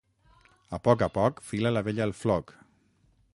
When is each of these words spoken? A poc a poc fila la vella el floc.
A 0.77 0.79
poc 0.87 1.03
a 1.07 1.09
poc 1.17 1.43
fila 1.51 1.73
la 1.77 1.85
vella 1.89 2.07
el 2.09 2.15
floc. 2.23 2.55